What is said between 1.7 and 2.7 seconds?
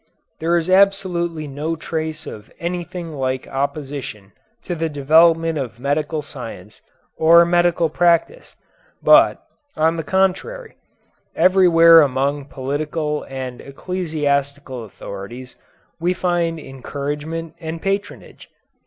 trace of